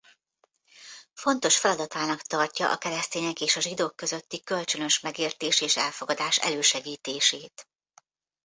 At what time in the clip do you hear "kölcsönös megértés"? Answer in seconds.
4.43-5.61